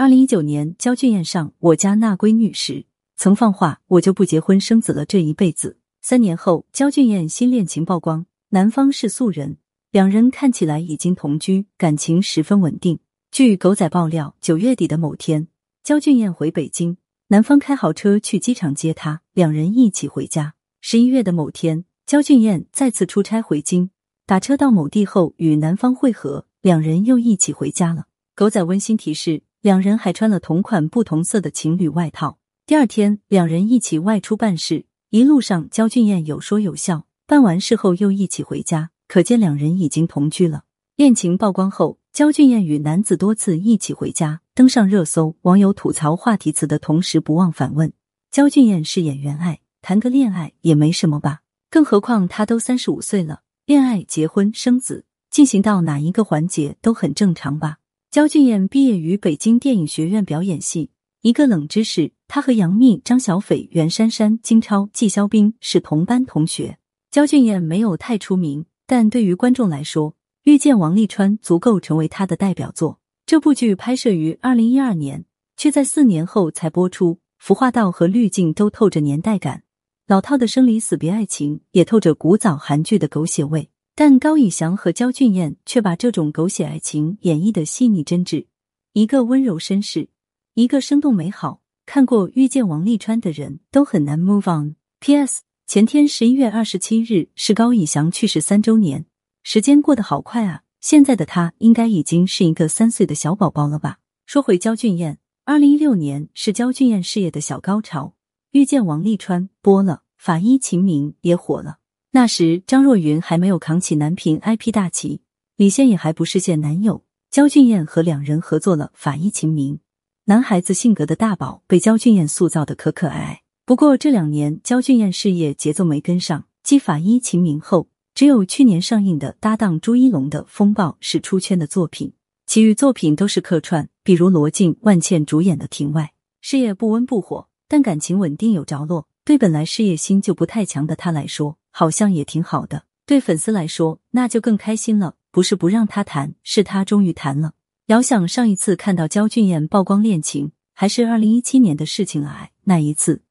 [0.00, 5.76] 二零一九年，焦俊艳上我家那闺女时曾放话，我就不结婚生子了，这一辈子。
[6.00, 9.58] 三年后，焦俊艳新恋情曝光，男方是素人，
[9.90, 12.98] 两人看起来已经同居，感情十分稳定。
[13.30, 15.48] 据狗仔爆料，九月底的某天，
[15.84, 16.96] 焦俊艳回北京，
[17.28, 20.54] 男方开好车去机场接她，两人一起回家。
[20.80, 23.90] 十一月的某天，焦俊艳再次出差回京，
[24.24, 28.06] 打车到某地后与男方会合，两人又一起回家了。
[28.34, 32.38] 狗仔温馨提示：两人还穿了同款不同色的情侣外套。
[32.64, 40.64] 第二天，两人一起外出办事，一路上焦俊艳有说有笑，办完事后又一起回家，可见两人已经同居了。
[40.96, 41.98] 恋情曝光后。
[42.12, 45.36] 焦俊艳与男子多次一起回家，登上热搜。
[45.42, 47.92] 网友吐槽话题词的同时，不忘反问：
[48.32, 51.42] 焦俊艳是演员，爱谈个恋爱也没什么吧？
[51.70, 57.76] 更何况他都三十五岁了，恋爱、结婚、生子，进行到哪一个环节都很正常吧？
[58.10, 60.90] 焦俊艳毕业于北京电影学院表演系。
[61.20, 66.78] 一个冷知识：他和杨幂、张小斐、袁姗姗、金超、纪肖冰是同班同学。
[67.12, 70.16] 焦俊艳没有太出名，但对于观众来说。
[70.42, 72.98] 遇见王沥川足够成为他的代表作。
[73.26, 75.24] 这部剧拍摄于二零一二年，
[75.56, 77.20] 却在四年后才播出。
[77.38, 79.62] 服化道和滤镜都透着年代感，
[80.08, 83.70] 老套的生离死别爱情也透着古早韩剧的狗血味。
[84.02, 88.46] 但高以翔和焦俊艳却把这种狗血爱情演绎的细腻真挚，
[88.94, 90.08] 一个温柔绅士，
[90.54, 91.60] 一个生动美好。
[91.84, 94.76] 看过《遇见王沥川》的人都很难 move on。
[95.00, 95.42] P.S.
[95.66, 99.04] 前天十一月二十七日是高以翔去世三周年。
[99.42, 100.62] 时间过得好快啊！
[100.80, 103.98] 现在的他应该已经是一个三岁的小宝宝了吧？
[104.24, 108.14] 说回焦俊艳，二零一六年是焦俊艳事业的小高潮，
[108.52, 111.79] 遇见王沥川播了，法医秦明也火了。
[112.12, 115.20] 那时张若昀还没有扛起男频 IP 大旗，
[115.56, 119.78] 李现也还不是现男友，焦俊艳和两人合作了法医秦明。
[120.24, 123.42] 男孩子性格的大宝被焦俊艳塑造的可可爱爱。
[123.64, 127.88] 不过这两年焦俊艳事业节奏没跟上，继法医秦明后。
[128.12, 132.12] 只有去年上映的搭档朱一龙的《风暴》是出圈的作品，
[132.44, 136.02] 其余作品都是客串，比如罗晋、万茜主演的《庭外》。
[136.40, 139.06] 事业不温不火，但感情稳定有着落。
[139.30, 142.82] 对本来事业心就不太强的他来说，好像也挺好的。
[143.06, 145.14] 对粉丝来说，那就更开心了。
[145.30, 147.52] 不是不让他谈，是他终于谈了。
[147.86, 152.48] 遥想上一次看到焦俊艳曝光恋情，还是二零一七年的事情了。
[152.64, 153.22] 那一次，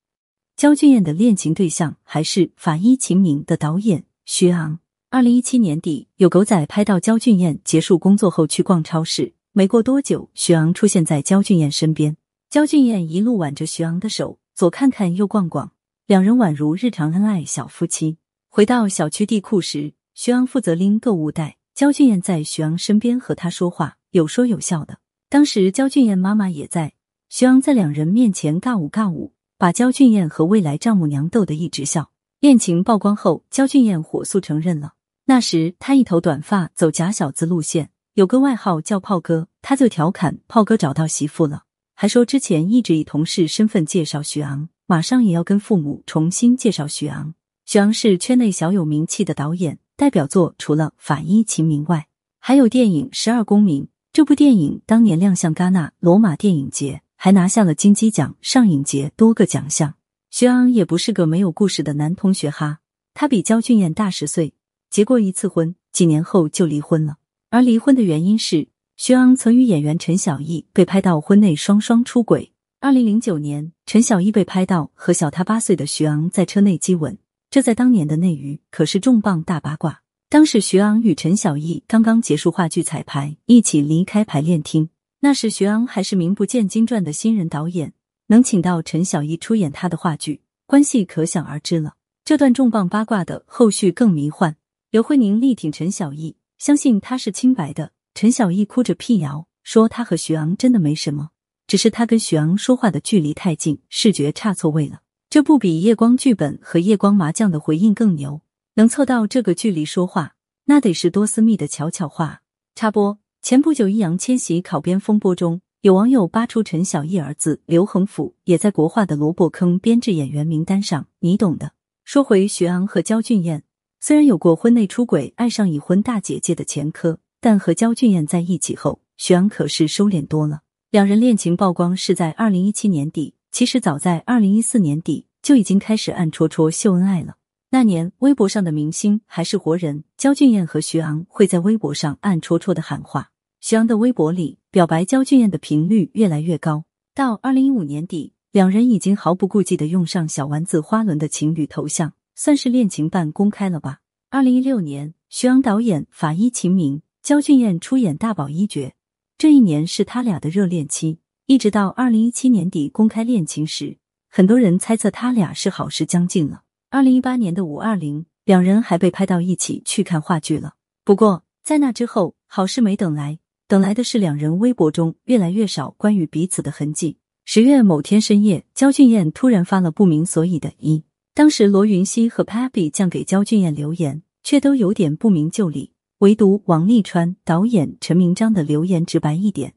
[0.56, 4.06] 焦俊艳的恋情对象还是《法医秦明》的导演。
[4.24, 4.80] 徐昂，
[5.10, 12.16] 二零一七年底，有狗仔拍到焦俊艳结束工作后去逛超市，没过多久，徐昂出现在焦俊艳身边。
[12.50, 15.74] 焦俊艳一路挽着徐昂的手，左看看右逛逛，
[16.10, 18.18] 两人宛如日常恩爱小夫妻。
[18.48, 24.98] 回到小区地库时，徐昂负责拎购物袋，焦俊艳在徐昂身边和他说话，有说有笑的。
[25.30, 26.94] 当时焦俊艳妈妈也在，
[27.30, 32.10] 徐昂在两人面前尬舞尬舞，把焦俊艳和未来丈母娘逗得一直笑。
[32.40, 34.94] 恋情曝光后，焦俊艳火速承认了。
[35.26, 47.36] 那时他一头短发，走假小子路线，有个外号叫炮哥，他就调侃炮哥找到媳妇了，还说之前一直以同事身份介绍徐昂，马上也要跟父母重新介绍徐昂。
[47.64, 52.08] 徐昂是圈内小有名气的导演，代表作除了《法医秦明》外，
[52.40, 53.84] 还有电影《十二公民》。
[54.12, 59.94] 这部电影当年亮相戛纳、罗马电影节，还拿下了金鸡奖、上影节多个奖项。
[60.32, 62.80] 徐昂也不是个没有故事的男同学哈，
[63.14, 64.56] 他比焦俊艳大十岁，
[64.90, 67.18] 结过一次婚，几年后就离婚了。
[67.52, 72.54] 而离婚的原因是徐昂曾与演员陈小艺被拍到婚内双双出轨。
[72.82, 77.18] 二零零九年，陈小艺被拍到和小他八岁的徐昂在车内激吻，
[77.50, 80.02] 这在当年的内娱可是重磅大八卦。
[80.30, 87.92] 当时徐昂与陈小艺刚刚结束话剧彩排，一起离开排练厅，那时徐昂还是名不见经传的新人导演。
[88.28, 91.96] 能请到陈小艺出演他的话剧，关系可想而知了。
[92.24, 94.56] 这段重磅八卦的后续更迷幻。
[94.90, 97.92] 刘慧宁力挺陈小艺，相信他是清白的。
[98.14, 101.32] 陈小艺哭着辟谣说，他和徐昂真的没什么，
[101.70, 105.02] 只是他跟徐昂说话的距离太近，视觉差错位了。
[105.30, 108.42] 这不比夜光剧本和夜光麻将的回应更牛？
[108.74, 110.34] 能凑到这个距离说话，
[110.66, 112.42] 那得是多私密的悄悄话。
[112.74, 115.62] 插播：前不久易烊千玺考编风波中。
[115.82, 121.74] 有网友扒出陈小艺儿子刘恒甫也在国画的萝卜坑编制演员名单上，你懂的。
[122.04, 123.64] 说回徐昂和焦俊艳，
[124.00, 130.62] 虽然有过婚内出轨、爱上已婚大姐姐的前科，但和焦俊艳在一起后，徐昂可是收敛多了。
[130.92, 137.36] 两人恋情曝光是在二零一七年底，其实早在二零一四年底就已经开始暗戳戳秀恩爱了。
[137.70, 143.30] 那年微博上的明星还是活人，焦俊艳和徐昂会在微博上暗戳戳的喊话。
[143.62, 144.58] 徐昂的微博里。
[144.72, 146.86] 表白焦俊艳的频率越来越高。
[147.16, 154.02] 到二零一五年底，两人已经毫不顾忌的用上小丸子花轮的情侣头像，算是恋情半公开了吧？
[154.30, 158.94] 二零一六年，徐昂导演《法医秦明》，焦俊艳出演大宝一角，
[159.40, 161.20] 这一年是他俩的热恋期。
[161.46, 163.98] 一直到二零一七年底公开恋情时，
[164.30, 166.64] 很多人猜测他俩是好事将近了。
[166.90, 170.74] 二零一八年的五二零，两人还被拍到一起去看话剧了。
[171.06, 173.40] 不过在那之后，好事没等来，
[173.70, 177.16] 等来的是两人微博中越来越少关于彼此的痕迹。
[177.46, 189.76] 十月某天深夜，焦俊艳突然发了不明所以的一，当时罗云熙和 Papi 酱给焦俊艳留言，却都有点不明就里，唯独王沥川导演陈明章的留言直白一点。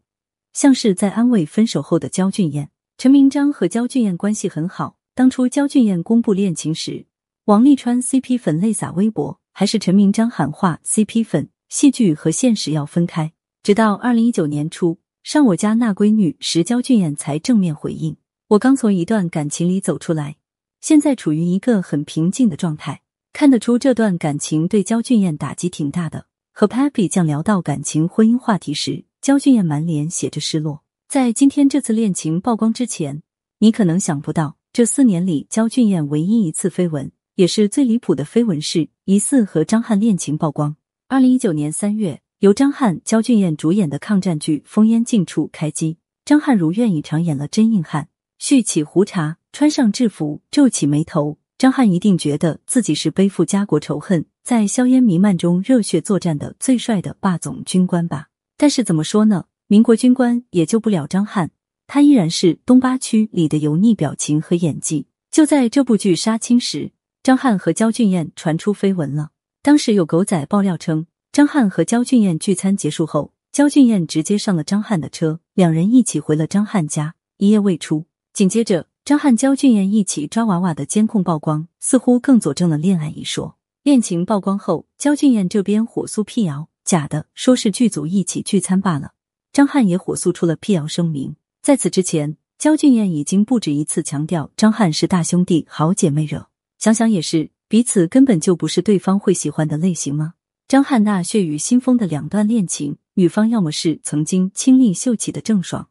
[0.53, 2.71] 像是在安慰分手后的焦俊艳。
[2.99, 4.97] 陈明章和焦俊艳关系很好。
[5.15, 7.07] 当初焦俊艳公布恋情时，
[7.45, 13.33] 王沥川 CP 粉泪洒微博，还是陈明章喊话 CP 粉，戏剧和现实要分开。
[13.63, 18.17] 直到二零一九年初上我家那闺女时，焦俊艳才正面回应
[18.51, 20.39] ：“我刚从一段感情里走出来，
[20.81, 23.03] 现在处于一个很平静的状态。”
[23.33, 26.27] 看得出这段感情对焦俊艳打击挺大的。
[26.53, 29.05] 和 Papi 酱聊到感情婚姻话题时。
[29.23, 30.83] 焦俊艳满脸写着失落。
[31.09, 33.23] 在今天这次恋情曝光之前，
[33.61, 40.75] 你可能想不到，这四年里焦俊艳唯一一次绯闻，也是最离谱的绯闻是疑似和张翰恋情曝光。
[41.07, 48.09] 二零一九年三月，由张翰、焦俊艳主演的抗战剧《烽烟尽处》开机，张翰如愿以偿演了真硬汉，
[48.41, 51.39] 蓄起胡茬，穿上制服，皱起眉头。
[51.57, 58.27] 张翰一定觉得自己是背负家国仇恨，在硝烟弥漫中热血作战的最帅的霸总军官吧。
[58.57, 59.45] 但是怎么说呢？
[59.69, 61.53] 民国军官也救不了张翰，
[61.87, 65.07] 他依然是东八区里的油腻表情和演技。
[65.31, 66.91] 就在这部剧杀青时，
[67.23, 69.31] 张翰和焦俊艳传出绯闻了。
[69.63, 78.07] 当时有狗仔爆料称，张翰和焦俊艳聚餐结束后，焦俊艳直接上了张翰的车，两人一起回了张翰家，一夜未出。
[78.33, 83.57] 紧接着，张翰、焦俊艳一起抓娃娃的监控曝光，似乎更佐证了恋爱一说。
[83.85, 86.69] 恋情曝光后，焦俊艳这边火速辟谣。
[86.85, 89.15] 假的，说是剧组一起聚餐罢了。
[89.53, 91.35] 张翰也火速出了辟谣声明。
[91.63, 96.47] 在此之前，焦俊艳已经不止一次强调张翰是大兄弟、好姐妹惹。
[96.79, 100.35] 想想也是，彼此根本就不是对方会喜欢的类型吗？
[100.69, 105.89] 张翰那血雨腥风的两段恋情，女方要么是曾经亲历秀气的郑爽，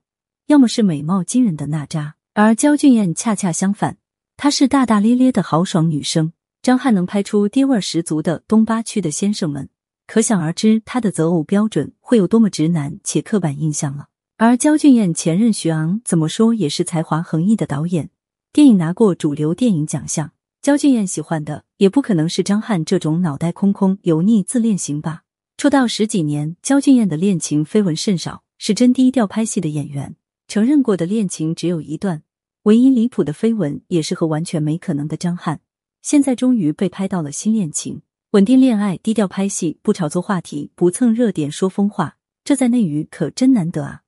[0.48, 3.98] 要么是美貌惊人的娜扎，而焦俊艳恰恰相反，
[4.38, 6.32] 她是大大咧咧的豪爽女生。
[6.62, 9.70] 张翰能拍出爹味十足的东八区的先生们。
[10.06, 14.10] 可想而知，他的择偶标准会有多么直男且刻板印象了。
[14.38, 18.12] 而焦俊艳前任徐昂怎么说也是才华横溢的导演，
[18.54, 20.34] 电影拿过主流电影奖项。
[20.62, 25.24] 焦俊艳喜欢的也不可能是张翰这种脑袋空空、油腻自恋型吧？
[25.58, 30.16] 出道十几年，焦俊艳的恋情绯闻甚少，是真低调拍戏的演员。
[30.48, 32.22] 承认过的恋情只有一段，
[32.64, 35.62] 唯一离谱的绯闻也是和完全没可能的张翰。
[36.02, 38.02] 现在终于被拍到了新恋情。
[38.32, 44.01] 稳定恋爱，低调拍戏，不炒作话题，不蹭热点，说疯话，这在内娱可真难得啊！